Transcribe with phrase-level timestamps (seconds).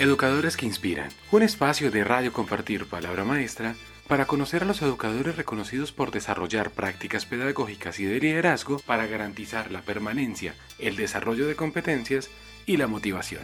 [0.00, 3.74] Educadores que Inspiran, un espacio de radio compartir palabra maestra
[4.08, 9.70] para conocer a los educadores reconocidos por desarrollar prácticas pedagógicas y de liderazgo para garantizar
[9.70, 12.30] la permanencia, el desarrollo de competencias
[12.64, 13.42] y la motivación.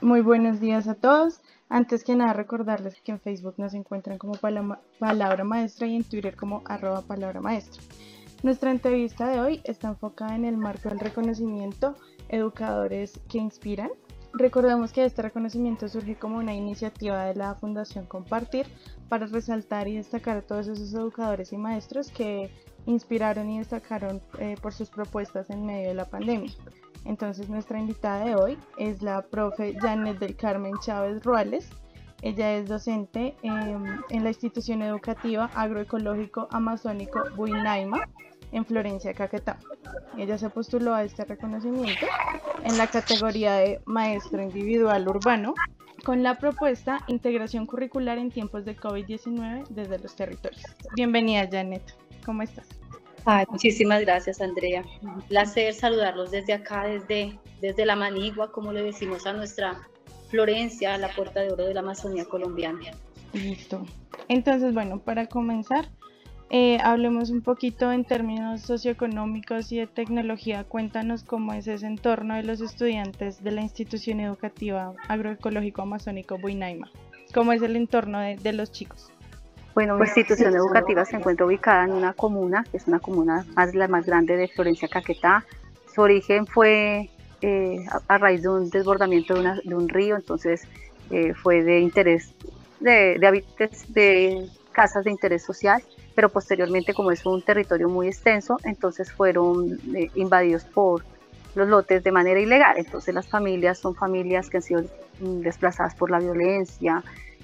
[0.00, 1.42] Muy buenos días a todos.
[1.68, 4.38] Antes que nada recordarles que en Facebook nos encuentran como
[4.98, 7.82] Palabra Maestra y en Twitter como arroba Palabra Maestra.
[8.42, 11.94] Nuestra entrevista de hoy está enfocada en el marco del reconocimiento
[12.28, 13.90] Educadores que Inspiran.
[14.32, 18.66] Recordemos que este reconocimiento surge como una iniciativa de la Fundación Compartir
[19.08, 22.50] para resaltar y destacar a todos esos educadores y maestros que
[22.86, 26.50] inspiraron y destacaron eh, por sus propuestas en medio de la pandemia.
[27.04, 31.70] Entonces nuestra invitada de hoy es la profe Janet del Carmen Chávez Ruales.
[32.22, 38.08] Ella es docente en la institución educativa agroecológico amazónico Buinaima
[38.52, 39.58] en Florencia, Caquetá.
[40.16, 42.06] Ella se postuló a este reconocimiento
[42.64, 45.54] en la categoría de Maestro Individual Urbano
[46.04, 50.62] con la propuesta Integración Curricular en tiempos de COVID-19 desde los territorios.
[50.94, 51.82] Bienvenida, Janet.
[52.24, 52.68] ¿Cómo estás?
[53.48, 54.84] muchísimas gracias, Andrea.
[55.02, 59.80] Un placer saludarlos desde acá, desde, desde la Manigua, como le decimos a nuestra
[60.28, 62.80] Florencia, la puerta de oro de la Amazonía colombiana.
[63.32, 63.86] Listo.
[64.28, 65.88] Entonces, bueno, para comenzar,
[66.54, 70.64] eh, hablemos un poquito en términos socioeconómicos y de tecnología.
[70.64, 76.90] Cuéntanos cómo es ese entorno de los estudiantes de la institución educativa agroecológico amazónico Buinaima.
[77.32, 79.10] ¿Cómo es el entorno de, los chicos?
[79.74, 83.74] Bueno, la institución educativa se encuentra ubicada en una comuna, que es una comuna más,
[83.74, 85.46] la más grande de Florencia Caquetá.
[85.94, 87.08] Su origen fue
[87.40, 87.78] eh,
[88.08, 90.68] a, raíz de un desbordamiento de, un río, entonces
[91.10, 92.34] eh, fue de interés
[92.78, 93.42] de, de,
[93.88, 95.82] de casas de interés social
[96.14, 101.04] pero posteriormente como es un territorio muy extenso, entonces fueron eh, invadidos por
[101.54, 102.76] los lotes de manera ilegal.
[102.78, 104.82] Entonces las familias son familias que han sido
[105.20, 107.02] mm, desplazadas por la violencia,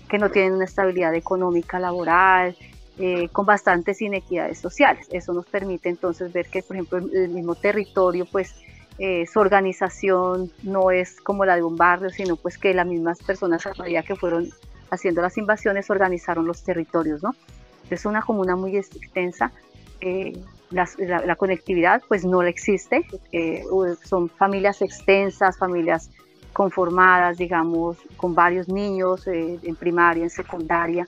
[0.09, 2.57] que no tienen una estabilidad económica laboral,
[2.99, 5.07] eh, con bastantes inequidades sociales.
[5.13, 8.55] Eso nos permite entonces ver que, por ejemplo, el mismo territorio, pues
[8.99, 13.21] eh, su organización no es como la de un barrio, sino pues que las mismas
[13.23, 14.51] personas a medida que fueron
[14.91, 17.35] haciendo las invasiones organizaron los territorios, ¿no?
[17.95, 19.53] Es una comuna muy extensa.
[20.01, 20.33] Eh,
[20.71, 23.65] la, conectividad pues no existe, eh,
[24.05, 26.11] son familias extensas, familias
[26.53, 31.07] conformadas, digamos, con varios niños eh, en primaria, en secundaria,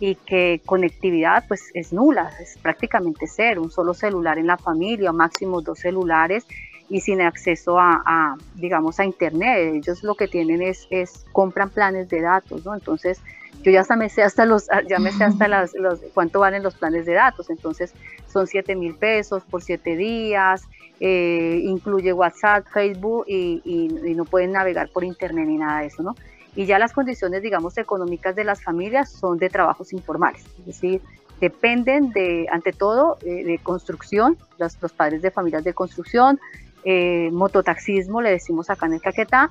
[0.00, 5.12] y que conectividad pues es nula, es prácticamente cero, un solo celular en la familia,
[5.12, 6.46] máximo dos celulares
[6.88, 9.74] y sin acceso a, digamos, a internet.
[9.74, 12.74] Ellos lo que tienen es, es compran planes de datos, ¿no?
[12.74, 13.20] Entonces,
[13.62, 15.72] yo ya hasta me sé hasta los, ya me sé hasta las,
[16.14, 17.92] cuánto valen los planes de datos, entonces
[18.28, 20.62] son 7 mil pesos por 7 días,
[21.00, 26.14] eh, incluye WhatsApp, Facebook y, no pueden navegar por internet ni nada de eso, ¿no?
[26.54, 31.02] Y ya las condiciones, digamos, económicas de las familias son de trabajos informales, es decir,
[31.40, 36.40] dependen de, ante todo, eh, de construcción, los, padres de familias de construcción,
[36.88, 39.50] eh, mototaxismo, le decimos acá en el Caquetá,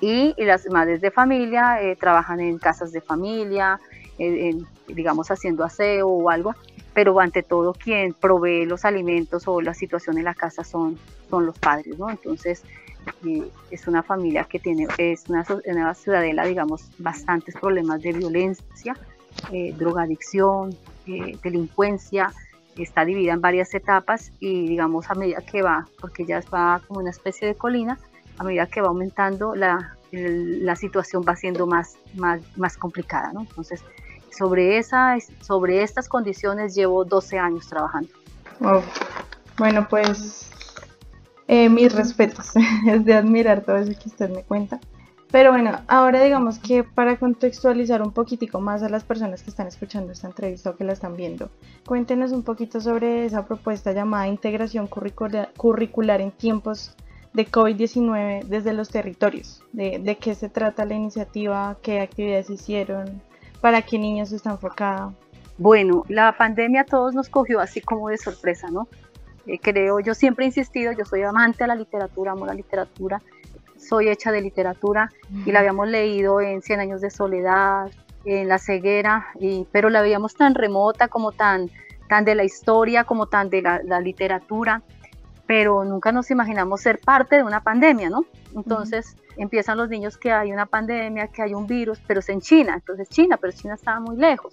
[0.00, 3.80] y, las madres de familia eh, trabajan en casas de familia,
[4.86, 6.54] digamos haciendo aseo o algo,
[6.94, 11.46] pero ante todo quien provee los alimentos o la situación en la casa son, son
[11.46, 12.10] los padres, ¿no?
[12.10, 12.62] Entonces
[13.26, 18.96] eh, es una familia que tiene, es una, una, ciudadela, digamos, bastantes problemas de violencia,
[19.52, 20.76] eh, drogadicción,
[21.42, 22.32] delincuencia,
[22.82, 27.00] está dividida en varias etapas y digamos a medida que va, porque ya va como
[27.00, 27.98] una especie de colina,
[28.38, 33.32] a medida que va aumentando, la, la situación va siendo más, más, más complicada.
[33.38, 33.82] Entonces,
[34.30, 38.10] sobre, esa, sobre estas condiciones llevo 12 años trabajando.
[39.56, 40.50] Bueno, pues
[41.48, 42.52] eh, mis respetos,
[42.86, 44.78] es de admirar todo eso que usted me cuenta.
[45.30, 49.66] Pero bueno, ahora digamos que para contextualizar un poquitico más a las personas que están
[49.66, 51.50] escuchando esta entrevista o que la están viendo,
[51.86, 56.96] cuéntenos un poquito sobre esa propuesta llamada integración curricular, en tiempos
[57.34, 63.20] de COVID-19 desde los territorios, de, qué se trata la iniciativa, qué actividades hicieron,
[63.60, 65.12] para qué niños está enfocada.
[65.58, 68.88] Bueno, la pandemia a todos nos cogió así como de sorpresa, ¿no?
[69.46, 73.20] Eh, creo, yo siempre he insistido, yo soy amante de la literatura, amo la literatura,
[73.78, 75.10] soy hecha de literatura
[75.46, 77.90] y la habíamos leído en Cien años de soledad,
[78.24, 81.70] en La ceguera, y, pero la veíamos tan remota como tan,
[82.08, 84.82] tan de la historia, como tan de la literatura
[85.48, 88.26] pero nunca nos imaginamos ser parte de una pandemia, ¿no?
[88.54, 92.42] Entonces empiezan los niños que hay una pandemia, que hay un virus, pero es en
[92.42, 94.52] China, entonces China, pero China estaba muy lejos.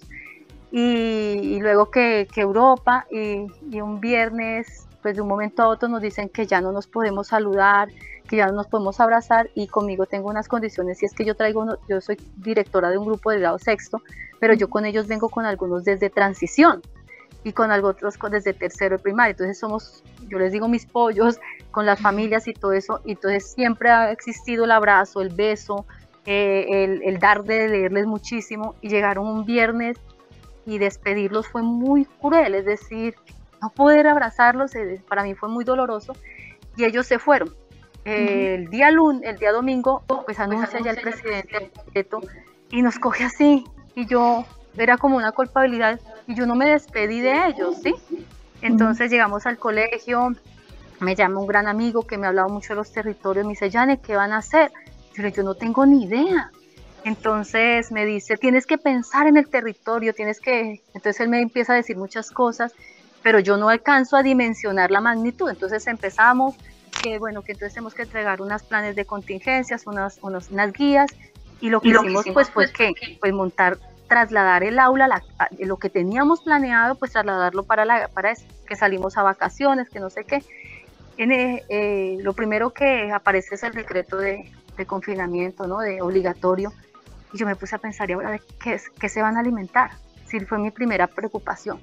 [0.72, 6.30] Y, luego que, Europa, y, un viernes pues de un momento a otro nos dicen
[6.30, 7.90] que ya no nos podemos saludar,
[8.26, 11.34] que ya no nos podemos abrazar y conmigo tengo unas condiciones y es que yo
[11.34, 14.02] traigo, yo soy directora de un grupo de grado sexto,
[14.40, 16.82] pero yo con ellos vengo con algunos desde transición
[17.46, 19.30] y con otros desde tercero y primaria.
[19.30, 21.38] Entonces somos, yo les digo mis pollos
[21.70, 23.00] con las familias y todo eso.
[23.04, 25.86] Y entonces siempre ha existido el abrazo, el beso,
[26.24, 28.74] eh, el, el, dar de leerles muchísimo.
[28.80, 29.96] Y llegaron un viernes
[30.66, 33.14] y despedirlos fue muy cruel, es decir,
[33.62, 36.14] no poder abrazarlos eh, para mí fue muy doloroso.
[36.76, 37.54] Y ellos se fueron.
[38.06, 41.72] El día lunes, el día domingo, pues anuncia ya el presidente
[42.70, 43.64] y nos coge así.
[43.96, 44.44] Y yo,
[44.76, 47.94] era como una culpabilidad y yo no me despedí de ellos, ¿sí?
[48.62, 50.36] Entonces llegamos al colegio,
[51.00, 53.70] me llama un gran amigo que me ha hablado mucho de los territorios, me dice,
[53.70, 54.70] Jane, ¿qué van a hacer?
[55.14, 56.50] Yo yo no tengo ni idea.
[57.04, 60.82] Entonces me dice, tienes que pensar en el territorio, tienes que...
[60.94, 62.72] Entonces él me empieza a decir muchas cosas,
[63.22, 65.48] pero yo no alcanzo a dimensionar la magnitud.
[65.48, 66.56] Entonces empezamos,
[67.06, 71.10] que bueno, que entonces tenemos que entregar unos planes de contingencias, unas, unas guías,
[71.60, 75.22] y lo que hicimos, pues, pues, que, pues montar trasladar el aula,
[75.58, 80.00] lo que teníamos planeado, pues trasladarlo para, la, para eso, que salimos a vacaciones, que
[80.00, 80.44] no sé qué.
[81.16, 85.78] En, eh, eh, lo primero que aparece es el decreto de, de, confinamiento, ¿no?
[85.78, 86.72] De obligatorio.
[87.32, 89.92] Y yo me puse a pensar, ¿y ahora qué, qué se van a alimentar?
[90.26, 91.80] Sí, fue mi primera preocupación.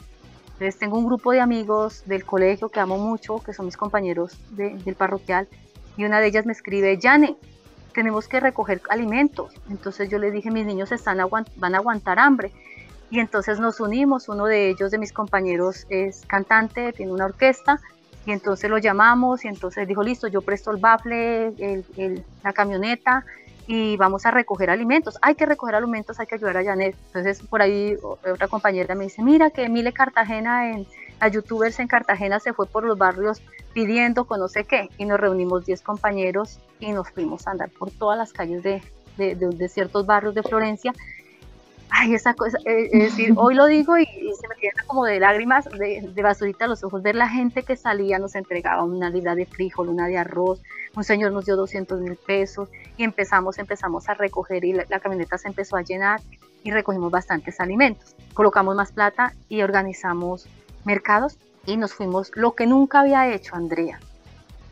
[0.63, 4.39] Entonces tengo un grupo de amigos del colegio que amo mucho, que son mis compañeros
[4.51, 5.45] del parroquial,
[5.97, 7.35] y una de ellas me escribe, Yane,
[7.93, 9.53] tenemos que recoger alimentos.
[9.69, 11.17] Entonces yo les dije, mis niños están
[11.57, 12.53] van a aguantar hambre.
[13.09, 17.81] Y entonces nos unimos, uno de ellos, de mis compañeros, es cantante, tiene una orquesta,
[18.25, 21.53] y entonces lo llamamos y entonces dijo, listo, yo presto el bafle,
[22.41, 23.25] la camioneta
[23.67, 25.17] y vamos a recoger alimentos.
[25.21, 26.95] Hay que recoger alimentos, hay que ayudar a Janet.
[27.07, 30.87] Entonces por ahí otra compañera me dice, mira que Mile Cartagena, en,
[31.19, 33.41] la youtubers en Cartagena se fue por los barrios
[33.73, 37.69] pidiendo con no sé qué y nos reunimos 10 compañeros y nos fuimos a andar
[37.69, 38.81] por todas las calles de,
[39.17, 40.93] de, ciertos barrios de Florencia.
[41.95, 45.19] Ay, esa cosa, eh, es decir, hoy lo digo y, se me queda como de
[45.19, 49.11] lágrimas, de, de, basurita a los ojos, ver la gente que salía, nos entregaba una
[49.11, 50.59] libra de frijol, una de arroz,
[50.95, 52.67] un señor nos dio 200 mil pesos
[52.97, 56.19] y empezamos, empezamos a recoger y la, la camioneta se empezó a llenar
[56.63, 58.15] y recogimos bastantes alimentos.
[58.33, 60.47] Colocamos más plata y organizamos
[60.85, 61.37] mercados
[61.67, 63.99] y nos fuimos, lo que nunca había hecho Andrea.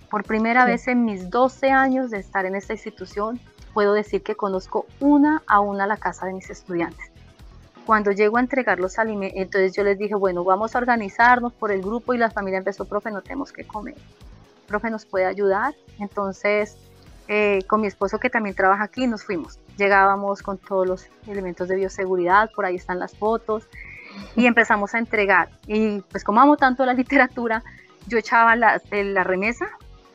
[0.09, 3.39] Por primera vez en mis 12 años de estar en esta institución,
[3.73, 7.11] puedo decir que conozco una a una la casa de mis estudiantes.
[7.85, 11.71] Cuando llego a entregar los alimentos, entonces yo les dije, bueno, vamos a organizarnos por
[11.71, 13.95] el grupo y la familia empezó, profe, no tenemos que comer.
[14.67, 15.73] Profe, ¿nos puede ayudar?
[15.99, 16.77] Entonces,
[17.27, 19.59] eh, con mi esposo que también trabaja aquí, nos fuimos.
[19.77, 23.67] Llegábamos con todos los elementos de bioseguridad, por ahí están las fotos,
[24.35, 25.49] y empezamos a entregar.
[25.65, 27.63] Y pues como amo tanto la literatura,
[28.07, 29.67] yo echaba la, la remesa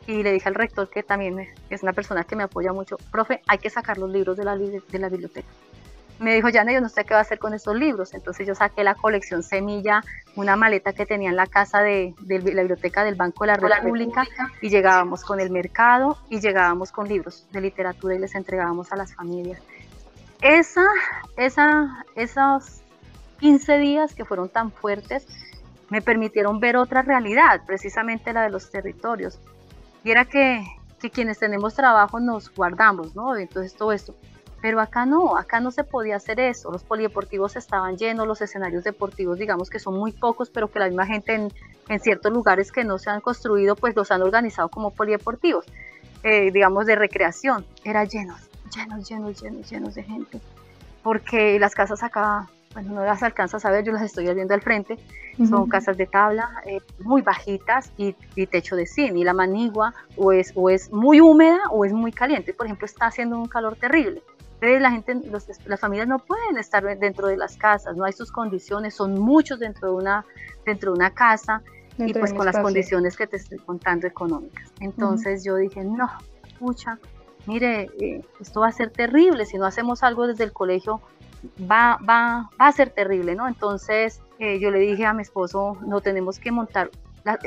[0.06, 3.43] y le dije al rector, que también es una persona que me apoya mucho, profe,
[3.47, 5.49] hay que sacar los libros de la, de la biblioteca.
[6.19, 8.14] Me dijo, ya yo no sé qué va a hacer con estos libros.
[8.14, 10.03] Entonces yo saqué la colección Semilla,
[10.35, 13.56] una maleta que tenía en la casa de, de la biblioteca del Banco de la
[13.56, 14.25] República,
[14.62, 18.97] y llegábamos con el mercado y llegábamos con libros de literatura y les entregábamos a
[18.97, 19.61] las familias.
[20.41, 20.87] Esa,
[21.37, 22.81] esa, esos
[23.41, 25.26] 15 días que fueron tan fuertes
[25.91, 29.38] me permitieron ver otra realidad, precisamente la de los territorios.
[30.06, 30.65] Y era que,
[31.01, 33.36] que quienes tenemos trabajo nos guardamos, ¿no?
[33.36, 34.15] Entonces todo esto.
[34.63, 36.70] Pero acá no, acá no se podía hacer eso.
[36.70, 40.86] Los polideportivos estaban llenos, los escenarios deportivos, digamos que son muy pocos, pero que la
[40.86, 41.53] misma gente en,
[41.89, 45.65] en ciertos lugares que no se han construido, pues los han organizado como polideportivos,
[46.22, 47.67] eh, digamos de recreación.
[47.82, 48.39] Era llenos,
[48.72, 50.41] llenos, llenos, llenos, llenos de gente.
[51.03, 54.60] Porque las casas acá bueno, no las alcanzas a ver, yo las estoy viendo al
[54.60, 54.98] frente,
[55.48, 58.12] son casas de tabla eh, muy bajitas y,
[58.44, 62.12] techo de zinc, y la manigua o es, o es muy húmeda o es muy
[62.12, 64.22] caliente, por ejemplo, está haciendo un calor terrible.
[64.60, 65.14] Entonces la gente,
[65.64, 69.58] las familias no pueden estar dentro de las casas, no hay sus condiciones, son muchos
[69.58, 70.26] dentro de una,
[70.66, 71.62] dentro de una casa
[71.96, 74.70] y pues con las condiciones que te estoy contando económicas.
[74.80, 76.10] Entonces yo dije, no,
[76.58, 76.98] pucha,
[77.46, 81.00] mire, eh, esto va a ser terrible si no hacemos algo desde el colegio
[81.60, 83.48] va, va, va a ser terrible, ¿no?
[83.48, 86.91] Entonces eh, yo le dije a mi esposo, no tenemos que montar,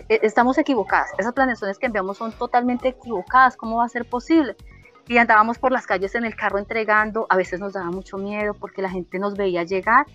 [0.09, 4.55] eh, estamos equivocadas, esas planeaciones que enviamos son totalmente equivocadas, ¿cómo va a ser posible?
[5.07, 8.53] Y andábamos por las calles en el carro entregando, a veces nos daba mucho miedo
[8.53, 10.05] porque la gente nos veía llegar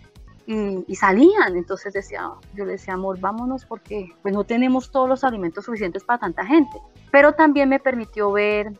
[0.46, 1.56] y, salían.
[1.56, 6.04] Entonces decía, yo le decía, amor, vámonos porque pues no tenemos todos los alimentos suficientes
[6.04, 6.78] para tanta gente.
[7.10, 8.72] Pero también me permitió ver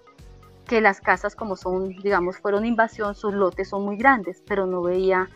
[0.67, 4.83] que las casas como son, digamos, fueron invasión, sus lotes son muy grandes, pero no
[4.83, 5.29] veía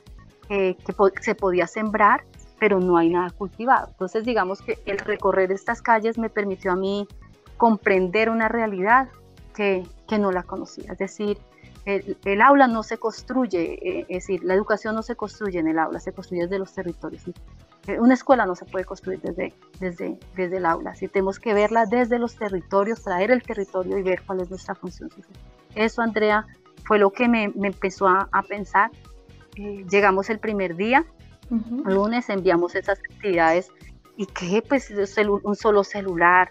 [0.48, 0.76] que
[1.20, 2.24] se podía sembrar
[2.58, 3.88] pero no hay nada cultivado.
[3.90, 7.06] Entonces digamos que el recorrer estas calles me permitió a mí
[7.56, 9.08] comprender una realidad
[9.54, 10.92] que, que no la conocía.
[10.92, 11.38] Es decir,
[11.88, 15.78] el, aula no se construye, eh, es decir, la educación no se construye en el
[15.78, 17.22] aula, se construye desde los territorios.
[17.86, 21.54] Eh, una escuela no se puede construir desde, desde, desde el aula, si tenemos que
[21.54, 25.32] verla desde los territorios, traer el territorio y ver cuál es nuestra función social.
[25.74, 26.46] Eso, Andrea,
[26.84, 28.90] fue lo que me, me empezó a, a pensar.
[29.56, 31.06] Eh, llegamos el primer día,
[31.86, 33.70] lunes, enviamos esas actividades
[34.18, 34.92] y que pues
[35.42, 36.50] un solo celular,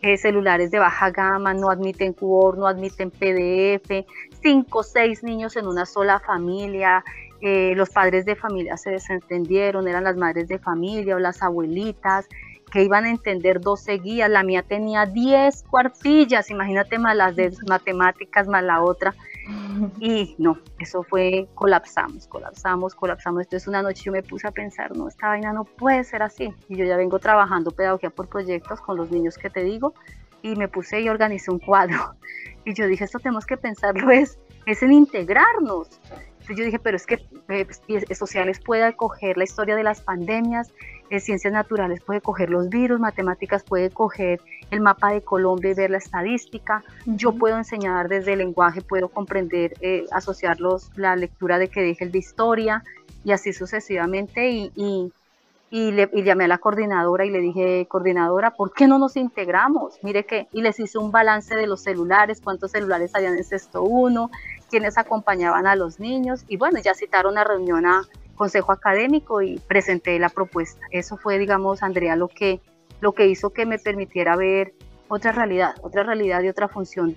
[0.00, 4.06] eh, celulares de baja gama, no admiten Word, no admiten PDF,
[4.42, 7.04] cinco o seis niños en una sola familia,
[7.40, 12.26] eh, los padres de familia se desentendieron, eran las madres de familia o las abuelitas
[12.70, 17.52] que iban a entender 12 guías, la mía tenía 10 cuartillas, imagínate más las de
[17.68, 19.14] matemáticas más la otra,
[20.00, 23.42] y no, eso fue, colapsamos, colapsamos, colapsamos.
[23.42, 26.52] Entonces una noche yo me puse a pensar, no, esta vaina no puede ser así.
[26.68, 29.94] Y yo ya vengo trabajando pedagogía por proyectos con los niños que te digo,
[30.42, 32.14] y me puse y organicé un cuadro.
[32.64, 35.88] Y yo dije, esto tenemos que pensarlo es, es en integrarnos.
[36.32, 37.14] Entonces yo dije, pero es que
[37.48, 40.70] eh, pues, sociales puede acoger la historia de las pandemias,
[41.18, 44.40] ciencias naturales puede coger los virus, matemáticas puede coger
[44.70, 46.84] el mapa de Colombia y ver la estadística.
[47.06, 50.58] Yo puedo enseñar desde el lenguaje, puedo comprender, eh, asociar
[50.96, 52.84] la lectura de que deje el de historia
[53.24, 54.50] y así sucesivamente.
[54.50, 55.12] Y, y,
[55.70, 59.98] y, le, llamé a la coordinadora y le dije, coordinadora, ¿por qué no nos integramos?
[60.02, 63.82] Mire que, y les hice un balance de los celulares, cuántos celulares habían en sexto
[63.82, 64.30] uno,
[64.70, 66.44] quiénes acompañaban a los niños.
[66.48, 68.02] Y bueno, ya citaron una reunión a
[68.34, 70.80] consejo académico y presenté la propuesta.
[70.90, 72.60] Eso fue, digamos, Andrea, lo que,
[73.00, 74.72] lo que hizo que me permitiera ver
[75.08, 77.16] otra realidad, otra realidad y otra función,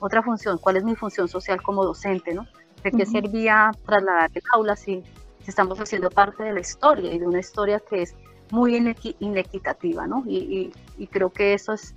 [0.00, 2.46] otra función, cuál es mi función social como docente, ¿no?
[2.82, 5.02] ¿De qué servía trasladar el aula si,
[5.50, 8.14] estamos haciendo parte de la historia y de una historia que es
[8.50, 8.76] muy
[9.20, 10.22] inequitativa, ¿no?
[10.26, 10.72] Y,
[11.10, 11.94] creo que eso es,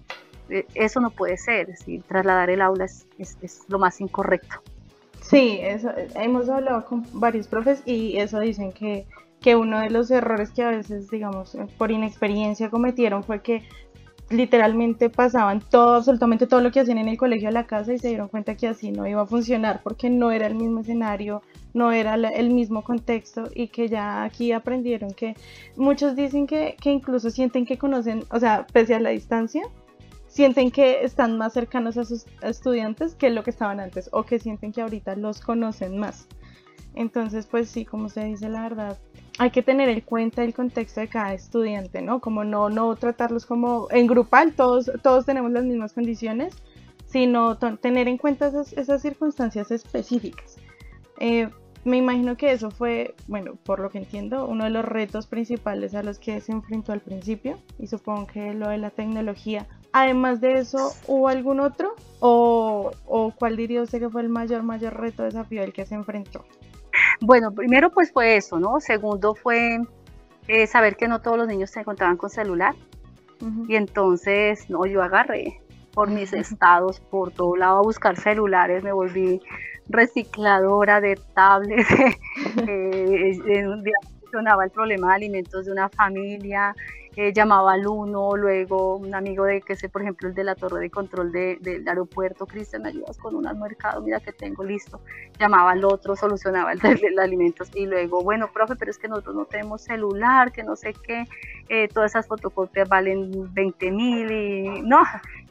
[0.50, 4.58] eh, eso no puede ser, es trasladar el aula es, es lo más incorrecto.
[5.22, 9.06] Sí, eso, hemos hablado con varios profes y eso dicen que,
[9.42, 13.64] que uno de los errores que a veces, digamos, por inexperiencia cometieron fue que
[14.30, 18.00] literalmente pasaban todo, absolutamente todo lo que hacían en el colegio a la casa y
[18.00, 21.42] se dieron cuenta que así no iba a funcionar porque no era el mismo escenario,
[21.78, 25.36] no era el mismo contexto y que ya aquí aprendieron que
[25.76, 29.62] muchos dicen que, que incluso sienten que conocen, o sea, pese a la distancia,
[30.28, 34.40] sienten que están más cercanos a sus estudiantes que lo que estaban antes o que
[34.40, 36.28] sienten que ahorita los conocen más.
[36.96, 38.98] Entonces, pues sí, como se dice la verdad,
[39.38, 42.20] hay que tener en cuenta el contexto de cada estudiante, ¿no?
[42.20, 46.56] Como no, no tratarlos como en grupal, todos, todos tenemos las mismas condiciones,
[47.06, 50.58] sino tener en cuenta esas, esas circunstancias específicas.
[51.20, 51.50] Eh,
[51.88, 55.96] me imagino que eso fue, bueno, por lo que entiendo, uno de los retos principales
[55.96, 59.68] a los que se enfrentó al principio y supongo que lo de la tecnología
[60.00, 61.96] Además de eso, ¿hubo algún otro?
[62.20, 62.92] ¿O,
[63.40, 66.46] cuál diría usted que fue el mayor, mayor reto, desafío al que se enfrentó?
[67.22, 68.80] Bueno, primero pues fue eso, ¿no?
[68.80, 69.80] Segundo fue
[70.48, 72.76] eh, saber que no todos los niños se encontraban con celular.
[73.68, 75.62] Y entonces, no, yo agarré
[75.94, 79.42] por mis estados, por todo lado a buscar celulares, me volví
[79.90, 81.88] recicladora de tablets,
[82.68, 83.40] eh,
[84.22, 86.76] funcionaba el problema de alimentos de una familia,
[87.20, 90.54] eh, llamaba al uno, luego un amigo de que sé, por ejemplo, el de la
[90.54, 94.04] torre de control del aeropuerto, Cristian, ¿me ayudas con un mercado?
[94.04, 95.02] Mira que tengo listo.
[95.40, 96.80] Llamaba al otro, solucionaba el
[97.16, 100.76] de, alimentos y luego, bueno, profe, pero es que nosotros no tenemos celular, que no
[100.76, 101.26] sé qué,
[101.70, 105.00] eh, todas esas fotocopias valen 20 mil y no.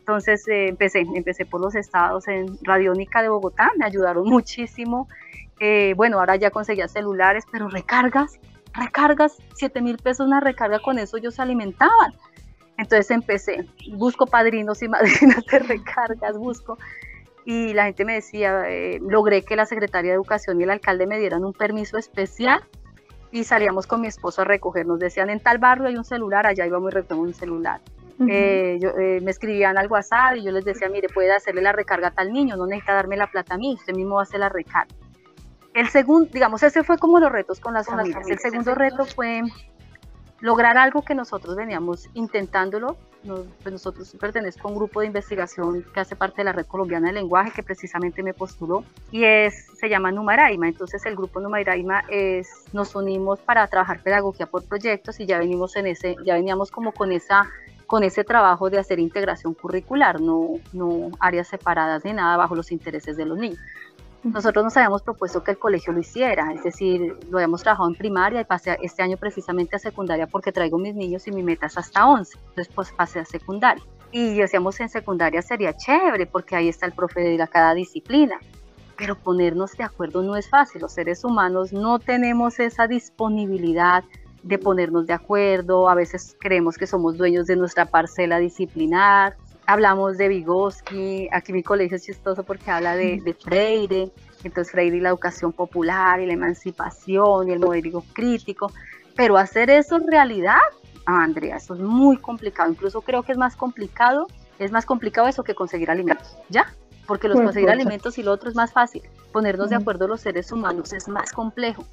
[0.06, 5.08] Entonces eh, empecé, empecé por los estados en Radiónica de Bogotá, me ayudaron muchísimo.
[5.96, 8.38] bueno, ahora ya conseguía celulares, pero recargas,
[8.72, 12.12] recargas, 7 mil pesos una recarga, con eso ellos se alimentaban.
[12.78, 16.78] Entonces empecé, busco padrinos y madrinas de recargas, busco.
[17.44, 21.06] Y la gente me decía, eh, logré que la secretaria de Educación y el alcalde
[21.06, 22.60] me dieran un permiso especial
[23.30, 24.98] y salíamos con mi esposo a recogernos.
[24.98, 27.80] Decían, en tal barrio hay un celular, allá íbamos y recogemos un celular.
[28.28, 32.08] Eh, eh, me escribían al WhatsApp y yo les decía, mire, puede hacerle la recarga
[32.08, 34.40] a tal niño, no necesita darme la plata a mí, usted mismo va a hacer
[34.40, 34.94] la recarga.
[35.74, 38.26] El segundo, digamos, ese fue como los retos con las, familias.
[38.28, 39.42] El segundo reto fue
[40.40, 42.96] lograr algo que nosotros veníamos intentándolo.
[43.62, 47.08] Pues nosotros pertenezco a un grupo de investigación que hace parte de la Red Colombiana
[47.08, 50.68] de Lenguaje, que precisamente me postuló, y es, se llama Numaraima.
[50.68, 55.74] Entonces el grupo Numaraima es, nos unimos para trabajar pedagogía por proyectos y ya venimos
[55.74, 57.50] en ese, ya veníamos como con esa
[57.86, 62.72] con ese trabajo de hacer integración curricular, no, no áreas separadas ni nada bajo los
[62.72, 63.58] intereses de los niños.
[64.24, 67.94] Nosotros nos habíamos propuesto que el colegio lo hiciera, es decir, lo habíamos trabajado en
[67.94, 71.66] primaria y pasé este año precisamente a secundaria porque traigo mis niños y mi meta
[71.66, 73.84] es hasta 11, entonces pues pasé a secundaria.
[74.10, 78.40] Y decíamos en secundaria sería chévere porque ahí está el profe de cada disciplina,
[78.96, 84.02] pero ponernos de acuerdo no es fácil, los seres humanos no tenemos esa disponibilidad
[84.46, 89.36] de ponernos de acuerdo, a veces creemos que somos dueños de nuestra parcela disciplinar,
[89.66, 94.12] hablamos de Vygotsky, aquí mi colegio es chistoso porque habla de, de, Freire,
[94.44, 98.72] entonces Freire y la educación popular y la emancipación y el modelo crítico,
[99.16, 100.60] pero hacer eso realidad,
[101.06, 104.28] ah, Andrea, eso es muy complicado, incluso creo que es más complicado,
[104.60, 106.72] es más complicado eso que conseguir alimentos, ¿ya?
[107.08, 110.52] Porque los conseguir alimentos y lo otro es más fácil, ponernos de acuerdo los seres
[110.52, 111.84] humanos es más complejo.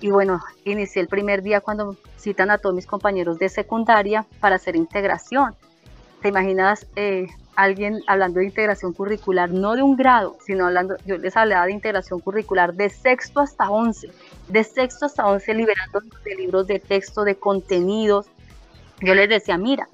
[0.00, 4.56] Y bueno, inicié el primer día cuando citan a todos mis compañeros de secundaria para
[4.56, 5.54] hacer integración.
[6.20, 11.16] ¿Te imaginas eh, alguien hablando de integración curricular, no de un grado, sino hablando, yo
[11.16, 14.10] les hablaba de integración curricular de sexto hasta once,
[14.48, 18.26] de sexto hasta once liberando de libros de texto, de contenidos.
[19.00, 19.88] Yo les decía, mira,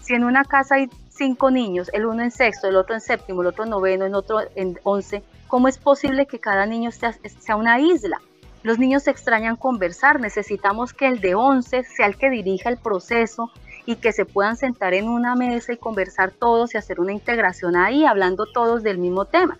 [0.00, 3.42] si en una casa hay cinco niños, el uno en sexto, el otro en séptimo,
[3.42, 7.14] el otro en noveno, el otro en once, ¿cómo es posible que cada niño sea,
[7.40, 8.20] sea una isla?
[8.62, 13.50] Los niños extrañan conversar, necesitamos que el de 11 sea el que dirija el proceso
[13.86, 17.76] y que se puedan sentar en una mesa y conversar todos y hacer una integración
[17.76, 19.58] ahí, hablando todos del mismo tema.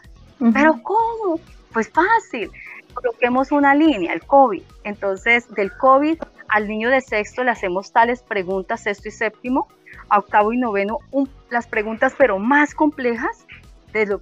[0.52, 1.40] Pero ¿cómo?
[1.73, 2.50] Pues fácil.
[2.94, 4.62] Coloquemos una línea, el COVID.
[4.85, 6.18] Entonces, del COVID
[6.49, 9.68] al niño de sexto le hacemos tales preguntas, sexto y séptimo,
[10.09, 10.99] a octavo y noveno,
[11.50, 13.47] las preguntas pero más complejas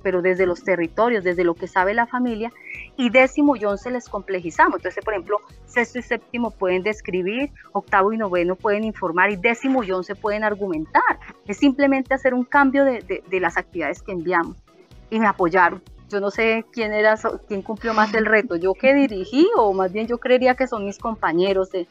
[0.03, 2.53] pero desde los territorios, desde lo que sabe la familia,
[2.97, 4.77] y décimo y once les complejizamos.
[4.77, 9.83] Entonces, por ejemplo, sexto y séptimo pueden describir, octavo y noveno pueden informar, y décimo
[9.83, 11.19] y once pueden argumentar.
[11.47, 14.57] Es simplemente hacer un cambio de, de, las actividades que enviamos.
[15.11, 15.83] Y me apoyaron.
[16.09, 19.93] Yo no sé quién era, quién cumplió más el reto, yo que dirigí, o más
[19.93, 21.87] bien yo creería que son mis compañeros de,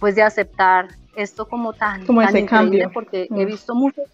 [0.00, 2.90] pues de aceptar esto como tan, como ese cambio.
[2.92, 3.46] porque he mm.
[3.46, 4.04] visto muchos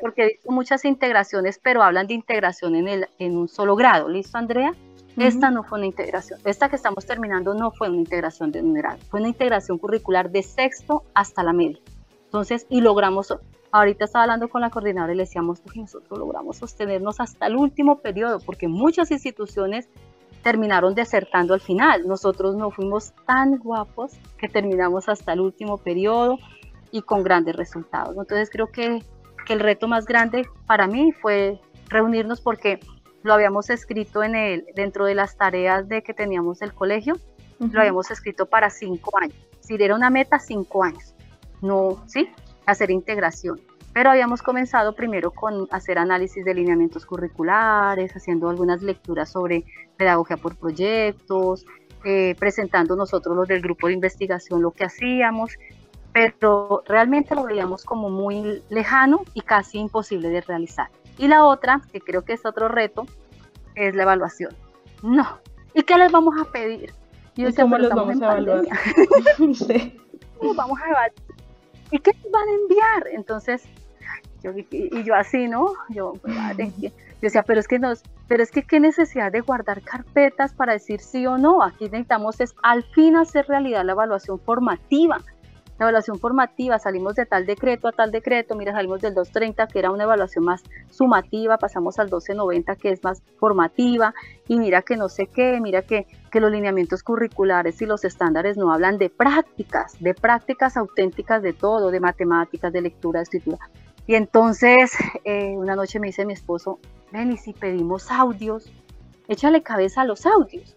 [0.00, 4.08] porque muchas integraciones, pero hablan de integración en, el, en un solo grado.
[4.08, 4.74] ¿Listo, Andrea?
[5.16, 6.38] Esta no fue una integración.
[6.44, 8.98] Esta que estamos terminando no fue una integración de un grado.
[9.08, 11.78] Fue una integración curricular de sexto hasta la media.
[12.26, 13.34] Entonces, y logramos,
[13.72, 17.56] ahorita estaba hablando con la coordinadora y le decíamos, que nosotros logramos sostenernos hasta el
[17.56, 19.88] último periodo, porque muchas instituciones
[20.42, 22.06] terminaron desertando al final.
[22.06, 26.38] Nosotros no fuimos tan guapos que terminamos hasta el último periodo
[26.90, 28.16] y con grandes resultados.
[28.18, 29.02] Entonces creo que
[29.46, 32.80] que el reto más grande para mí fue reunirnos porque
[33.22, 37.14] lo habíamos escrito en el, dentro de las tareas de que teníamos el colegio,
[37.58, 39.36] lo habíamos escrito para cinco años.
[39.60, 41.14] Si era una meta, cinco años.
[41.62, 42.28] No, ¿sí?
[42.66, 43.60] Hacer integración.
[43.92, 49.64] Pero habíamos comenzado primero con hacer análisis de lineamientos curriculares, haciendo algunas lecturas sobre
[49.96, 51.64] pedagogía por proyectos,
[52.04, 55.56] eh, presentando nosotros los del grupo de investigación lo que hacíamos
[56.16, 60.88] pero realmente lo veíamos como muy lejano y casi imposible de realizar.
[61.18, 63.04] Y la otra, que creo que es otro reto,
[63.74, 64.56] es la evaluación.
[65.02, 65.40] No.
[65.74, 66.94] ¿Y qué les vamos a pedir?
[67.34, 68.64] ¿Y cómo los vamos a evaluar?
[70.38, 71.12] ¿Cómo vamos a evaluar?
[71.90, 73.08] ¿Y qué nos van a enviar?
[73.12, 73.64] Entonces,
[74.42, 75.74] yo, y, yo así, ¿no?
[75.90, 76.34] Yo, pues,
[76.78, 80.72] yo decía, pero es que nos, pero es que qué necesidad de guardar carpetas para
[80.72, 81.62] decir sí o no.
[81.62, 85.20] Aquí necesitamos es al fin hacer realidad la evaluación formativa
[85.78, 89.78] la evaluación formativa, salimos de tal decreto a tal decreto, mira, salimos del 230, que
[89.78, 94.14] era una evaluación más sumativa, pasamos al 1290, que es más formativa,
[94.48, 98.56] y mira que no sé qué, mira que, que los lineamientos curriculares y los estándares
[98.56, 103.58] no hablan de prácticas, de prácticas auténticas de todo, de matemáticas, de lectura, de escritura.
[104.06, 104.92] Y entonces,
[105.24, 106.78] eh, una noche me dice mi esposo,
[107.12, 108.70] ven, y si pedimos audios,
[109.28, 110.76] échale cabeza a los audios,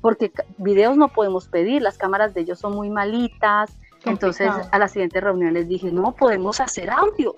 [0.00, 3.70] porque videos no podemos pedir, las cámaras de ellos son muy malitas,
[4.06, 7.34] entonces a la siguiente reunión les dije, no, podemos hacer audios.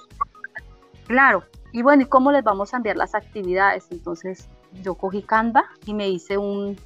[1.06, 3.86] Claro, y bueno, ¿y cómo les vamos a enviar las actividades?
[3.90, 4.48] Entonces
[4.82, 6.76] yo cogí Canva y me hice un,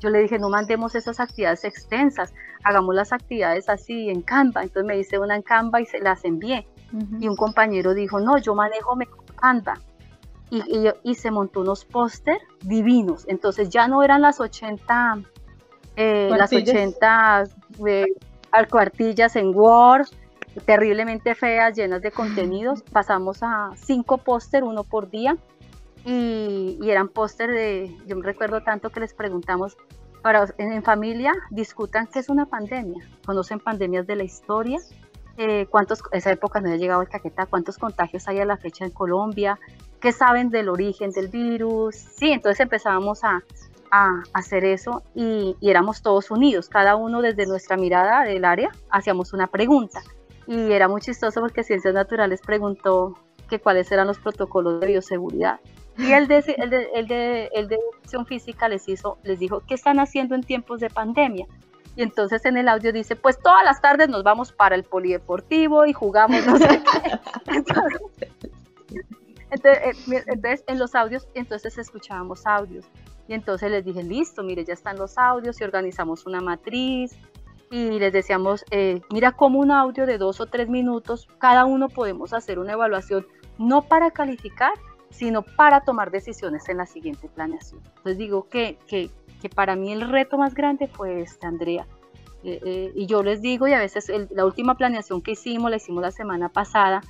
[0.00, 2.32] yo le dije, no mandemos esas actividades extensas,
[2.64, 4.62] hagamos las actividades así en Canva.
[4.62, 6.66] Entonces me hice una en Canva y se las envié.
[7.20, 8.98] Y un compañero dijo, no, yo manejo
[9.36, 9.74] Canva.
[10.50, 13.24] Y, y, se montó unos póster divinos.
[13.28, 15.22] Entonces ya no eran las 80,
[15.94, 17.44] eh, las 80
[18.68, 20.06] cuartillas en Word,
[20.64, 22.82] terriblemente feas, llenas de contenidos.
[22.82, 25.36] Pasamos a cinco póster, uno por día.
[26.04, 29.76] Y, eran póster de, yo me recuerdo tanto que les preguntamos,
[30.22, 34.78] para, en, familia, discutan qué es una pandemia, conocen pandemias de la historia,
[35.36, 38.84] eh, cuántos, esa época no había llegado el caqueta, cuántos contagios hay a la fecha
[38.84, 39.58] en Colombia,
[40.00, 41.96] qué saben del origen del virus.
[41.96, 43.42] Sí, entonces empezábamos a,
[43.90, 49.32] a hacer eso y, éramos todos unidos, cada uno desde nuestra mirada del área hacíamos
[49.32, 50.02] una pregunta
[50.46, 53.16] y era muy chistoso porque Ciencias Naturales preguntó
[53.48, 55.60] que cuáles eran los protocolos de bioseguridad.
[55.98, 59.62] Y el de, el de, el de, el de educación física les, hizo, les dijo,
[59.66, 61.46] ¿qué están haciendo en tiempos de pandemia?
[61.96, 65.84] Y entonces en el audio dice, pues todas las tardes nos vamos para el polideportivo
[65.86, 66.54] y jugamos no
[69.50, 72.86] Entonces, eh, entonces, en los audios, entonces escuchábamos audios.
[73.30, 77.16] Y entonces les dije, listo, mire, ya están los audios y organizamos una matriz.
[77.70, 81.88] Y les decíamos, eh, mira cómo un audio de dos o tres minutos, cada uno
[81.88, 83.24] podemos hacer una evaluación,
[83.56, 84.72] no para calificar,
[85.10, 87.80] sino para tomar decisiones en la siguiente planeación.
[87.98, 91.86] Entonces digo que, que, que para mí el reto más grande fue este, Andrea.
[92.42, 96.02] Eh, y yo les digo, y a veces la última planeación que hicimos, la hicimos
[96.02, 97.00] la semana pasada,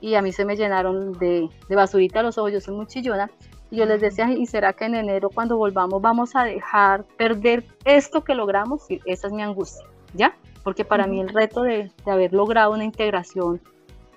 [0.00, 3.30] y a mí se me llenaron de, de basurita los ojos, yo soy muy chillona,
[3.72, 7.64] y yo les decía, ¿y será que en enero cuando volvamos vamos a dejar perder
[7.86, 8.88] esto que logramos?
[8.90, 10.36] Y esa es mi angustia, ¿ya?
[10.62, 13.62] Porque para mí el reto de, de, haber logrado una integración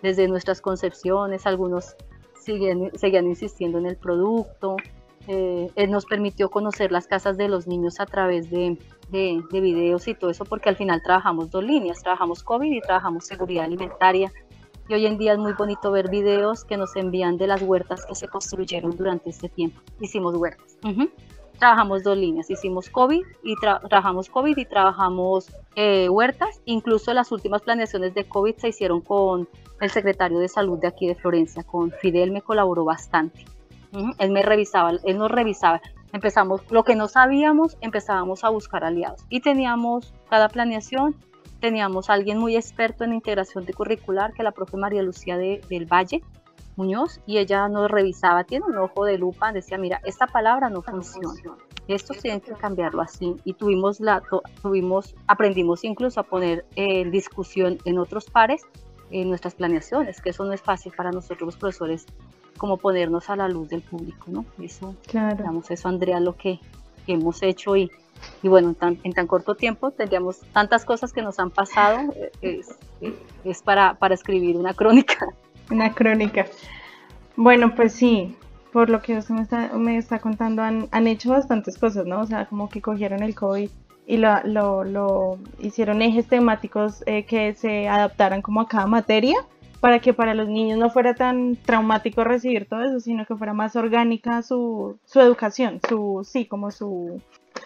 [0.01, 1.95] desde nuestras concepciones, algunos
[2.37, 4.75] siguen, seguían insistiendo en el producto,
[5.29, 8.77] eh, él nos permitió conocer las casas de los niños a través de,
[9.09, 12.81] de, de videos y todo eso, porque al final trabajamos dos líneas, trabajamos COVID y
[12.81, 14.33] trabajamos seguridad alimentaria
[14.87, 18.05] y hoy en día es muy bonito ver videos que nos envían de las huertas
[18.05, 19.81] que se construyeron durante este tiempo.
[19.99, 20.77] Hicimos huertas.
[21.57, 26.61] Trabajamos dos líneas, hicimos COVID y trabajamos COVID y trabajamos eh, huertas.
[26.65, 29.47] Incluso las últimas planeaciones de COVID se hicieron con
[29.79, 33.45] el secretario de salud de aquí de Florencia, con Fidel me colaboró bastante.
[34.17, 35.81] Él me revisaba, él nos revisaba.
[36.11, 39.21] Empezamos, lo que no sabíamos, empezábamos a buscar aliados.
[39.29, 41.15] Y teníamos cada planeación
[41.59, 45.61] teníamos a alguien muy experto en integración de curricular, que la profe María Lucía de,
[45.69, 46.21] del Valle
[46.75, 50.81] Muñoz, y ella nos revisaba, tiene un ojo de lupa, decía, mira, esta palabra no
[50.81, 51.55] funciona,
[51.87, 54.21] esto tienen que cambiarlo así, y tuvimos, la,
[54.61, 58.63] tuvimos aprendimos incluso a poner eh, discusión en otros pares
[59.11, 62.05] en nuestras planeaciones, que eso no es fácil para nosotros los profesores,
[62.57, 64.45] como ponernos a la luz del público, ¿no?
[64.61, 65.37] Eso, claro.
[65.37, 66.59] digamos, eso Andrea, lo que,
[67.05, 67.91] que hemos hecho y
[68.41, 72.61] y bueno, en tan, corto tiempo tendríamos tantas cosas que nos han pasado, eh,
[73.43, 75.27] es, para, para, escribir una crónica.
[75.71, 76.45] Una crónica.
[77.35, 78.35] Bueno, pues sí,
[78.71, 82.21] por lo que usted me está, me está contando, han, han, hecho bastantes cosas, ¿no?
[82.21, 83.69] O sea, como que cogieron el COVID
[84.07, 89.37] y lo, lo, lo hicieron ejes temáticos eh, que se adaptaran como a cada materia
[89.79, 93.53] para que para los niños no fuera tan traumático recibir todo eso, sino que fuera
[93.53, 97.21] más orgánica su, su educación, su, sí, como su,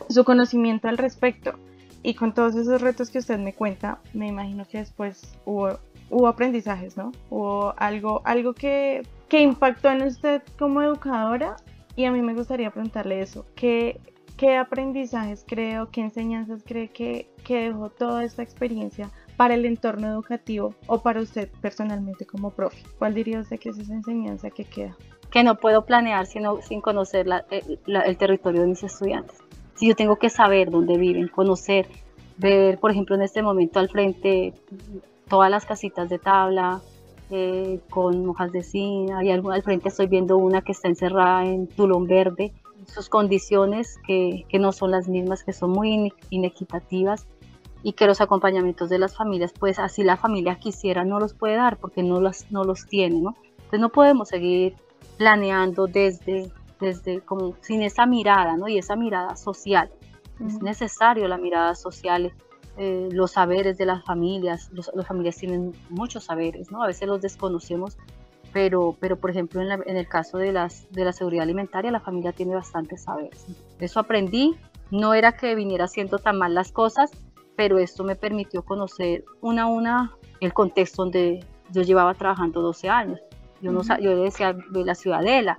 [0.08, 1.54] su conocimiento al respecto.
[2.02, 6.28] Y con todos esos retos que usted me cuenta, me imagino que después hubo, hubo
[6.28, 7.12] aprendizajes, ¿no?
[7.30, 11.58] Hubo algo, algo que, que impactó en usted como educadora
[11.96, 13.46] y a mí me gustaría preguntarle eso.
[13.56, 14.00] ¿Qué,
[14.38, 20.08] qué aprendizajes creo, qué enseñanzas cree que, que dejó toda esta experiencia para el entorno
[20.08, 22.82] educativo o para usted personalmente como profe?
[22.98, 24.96] ¿Cuál diría usted que es esa enseñanza que queda?
[25.32, 29.38] Que no puedo planear sino, sin conocer el territorio de mis estudiantes
[29.80, 31.88] si yo tengo que saber dónde viven, conocer,
[32.38, 34.54] ver, por ejemplo, en este momento al frente
[35.30, 36.82] todas las casitas de tabla
[37.30, 41.46] eh, con hojas de zinc, hay algo, al frente estoy viendo una que está encerrada
[41.46, 42.52] en tulón verde,
[42.88, 47.26] sus condiciones que, que no son las mismas, que son muy inequitativas
[47.82, 51.56] y que los acompañamientos de las familias, pues así la familia quisiera, no los puede
[51.56, 53.38] dar porque no los, no los tiene, ¿no?
[53.52, 54.76] Entonces no podemos seguir
[55.18, 58.68] planeando desde desde como sin esa mirada, ¿no?
[58.68, 59.92] Y esa mirada social.
[60.46, 62.32] Es necesario la mirada social,
[62.78, 64.72] eh, los saberes de las familias.
[64.72, 66.82] las familias tienen muchos saberes, ¿no?
[66.82, 67.98] A veces los desconocemos,
[68.54, 72.00] pero, pero por ejemplo, en, en, el caso de, las, de la seguridad alimentaria, la
[72.00, 73.46] familia tiene bastantes saberes.
[73.80, 74.56] Eso aprendí.
[74.92, 77.12] No era que viniera haciendo tan mal las cosas,
[77.56, 82.90] pero esto me permitió conocer una a una el contexto donde yo llevaba trabajando 12
[82.90, 83.20] años.
[83.62, 85.58] Yo, no, yo decía de la ciudadela,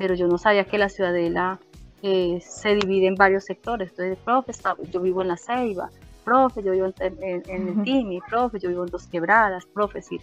[0.00, 1.60] pero yo no sabía que la ciudadela
[2.02, 3.90] eh, se divide en varios sectores.
[3.90, 4.52] Entonces, profe,
[4.90, 5.90] yo vivo en La Ceiba,
[6.24, 10.18] profe, yo vivo en, el Timi, profe, yo vivo en Dos Quebradas, profe, sí.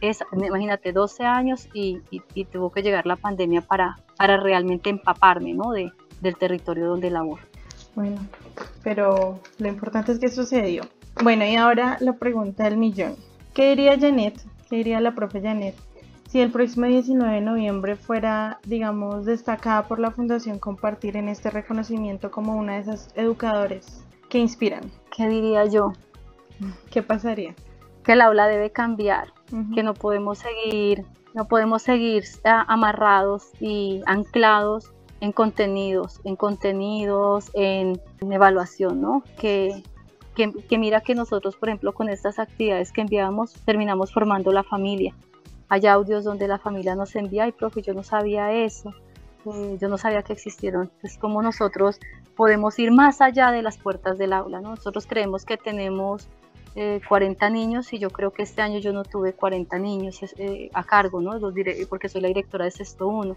[0.00, 2.00] Es, imagínate, 12 años y,
[2.52, 5.70] tuvo que llegar la pandemia para, para realmente empaparme ¿no?
[5.70, 7.44] de, del territorio donde laboro.
[7.94, 8.20] Bueno,
[8.82, 10.82] pero lo importante es que sucedió.
[11.22, 13.14] Bueno, y ahora la pregunta del millón.
[13.54, 14.40] ¿Qué diría Janet?
[14.68, 15.76] ¿Qué diría la profe Janet
[16.34, 21.48] si el próximo 19 de noviembre fuera, digamos, destacada por la Fundación Compartir en este
[21.48, 24.90] reconocimiento como una de esas educadores que inspiran?
[25.16, 25.92] ¿Qué diría yo?
[26.90, 27.54] ¿Qué pasaría?
[28.02, 29.32] Que el aula debe cambiar,
[29.76, 38.00] que no podemos seguir, no podemos seguir amarrados y anclados en contenidos, en contenidos, en,
[38.20, 39.22] evaluación, ¿no?
[39.38, 39.84] Que,
[40.34, 44.64] que, que, mira que nosotros, por ejemplo, con estas actividades que enviamos, terminamos formando la
[44.64, 45.14] familia.
[45.68, 48.92] Hay audios donde la familia nos envía, y profe, yo no sabía eso,
[49.46, 50.90] eh, yo no sabía que existieron.
[51.02, 51.98] Es como nosotros
[52.36, 54.70] podemos ir más allá de las puertas del aula, ¿no?
[54.70, 56.28] Nosotros creemos que tenemos
[57.08, 60.70] 40 eh, niños y yo creo que este año yo no tuve 40 niños eh,
[60.74, 61.38] a cargo, ¿no?
[61.88, 63.36] Porque soy la directora de sexto 1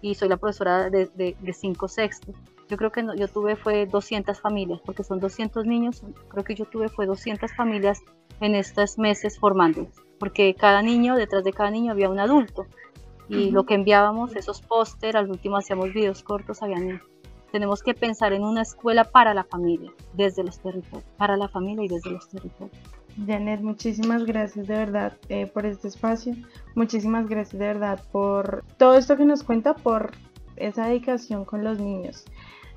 [0.00, 2.34] y soy la profesora de, de, cinco sextos.
[2.68, 6.64] Yo creo que yo tuve fue 200 familias, porque son 200 niños, creo que yo
[6.66, 8.00] tuve fue 200 familias
[8.40, 12.66] en estos meses formándolos, porque cada niño, detrás de cada niño había un adulto.
[13.30, 17.02] Y lo que enviábamos, esos póster, al último hacíamos videos cortos, habían
[17.52, 21.84] tenemos que pensar en una escuela para la familia, desde los territorios, para la familia
[21.84, 22.76] y desde los territorios.
[23.26, 26.34] Janet, muchísimas gracias de verdad eh, por este espacio.
[26.74, 30.12] Muchísimas gracias de verdad por todo esto que nos cuenta, por
[30.56, 32.24] esa dedicación con los niños.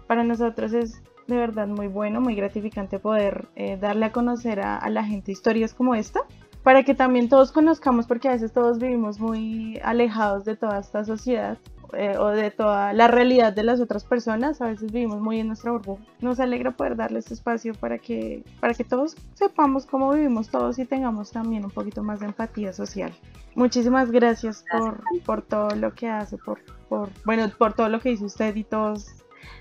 [0.07, 4.77] Para nosotros es de verdad muy bueno, muy gratificante poder eh, darle a conocer a,
[4.77, 6.21] a la gente historias como esta,
[6.63, 11.03] para que también todos conozcamos, porque a veces todos vivimos muy alejados de toda esta
[11.03, 11.57] sociedad
[11.93, 15.47] eh, o de toda la realidad de las otras personas, a veces vivimos muy en
[15.47, 16.03] nuestra burbuja.
[16.21, 20.79] Nos alegra poder darle este espacio para que, para que todos sepamos cómo vivimos todos
[20.79, 23.11] y tengamos también un poquito más de empatía social.
[23.55, 28.11] Muchísimas gracias por, por todo lo que hace, por, por, bueno, por todo lo que
[28.11, 29.07] hizo usted y todos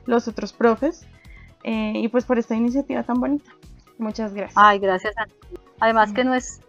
[0.07, 1.07] los otros profes,
[1.65, 3.51] eh, y pues por esta iniciativa tan bonita.
[3.99, 4.57] Muchas gracias.
[4.57, 5.35] Ay, gracias a ti.
[5.81, 6.61] Además que no es,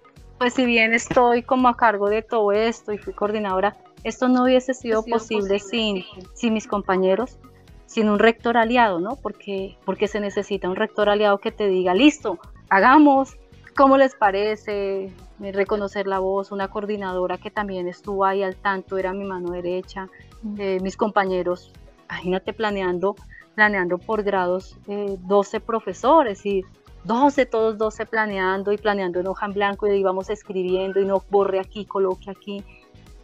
[0.41, 4.45] pues si bien estoy como a cargo de todo esto y fui coordinadora, esto no
[4.45, 7.37] hubiese sido, posible, sin, sin mis compañeros,
[7.85, 9.17] sin un rector aliado, ¿no?
[9.17, 12.39] Porque, porque se necesita un rector aliado que te diga, listo,
[12.71, 13.37] hagamos,
[13.75, 15.13] ¿cómo les parece?
[15.37, 20.09] Reconocer la voz, una coordinadora que también estuvo ahí al tanto, era mi mano derecha,
[20.57, 21.71] eh, mis compañeros,
[22.09, 23.15] imagínate planeando,
[23.53, 26.65] planeando por grados 12 eh, profesores y
[27.03, 31.23] 12, todos 12 planeando y planeando en hoja en blanco y íbamos escribiendo y no
[31.29, 32.63] borre aquí, coloque aquí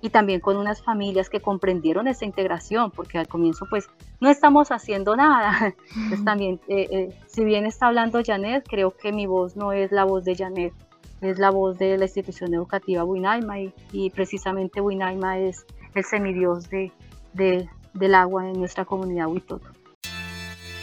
[0.02, 4.72] y también con unas familias que comprendieron esa integración, porque al comienzo pues no estamos
[4.72, 5.76] haciendo nada.
[5.96, 9.92] Entonces también, eh, eh, si bien está hablando Janet, creo que mi voz no es
[9.92, 10.74] la voz de Janet,
[11.22, 16.70] es la voz de la institución educativa Buinaima y, y precisamente Buinaima es el semidios
[16.70, 16.92] de,
[17.34, 19.68] de, del agua en nuestra comunidad Huitoto.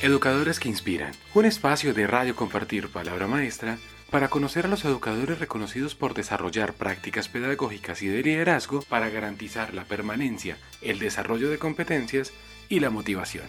[0.03, 3.79] Educadores que inspiran, un espacio de radio compartir palabra maestra
[4.11, 9.73] para conocer a los educadores reconocidos por desarrollar prácticas pedagógicas y de liderazgo para garantizar
[9.73, 12.33] la permanencia, el desarrollo de competencias
[12.69, 13.47] y la motivación.